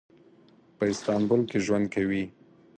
[0.77, 2.23] په استانبول کې ژوند کوي.